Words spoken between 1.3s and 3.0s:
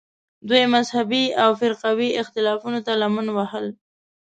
او فرقوي اختلافونو ته